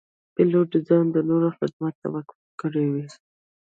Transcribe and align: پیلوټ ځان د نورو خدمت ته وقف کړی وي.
پیلوټ 0.35 0.71
ځان 0.87 1.05
د 1.15 1.17
نورو 1.29 1.49
خدمت 1.57 1.93
ته 2.01 2.07
وقف 2.15 2.39
کړی 2.61 2.85
وي. 2.93 3.05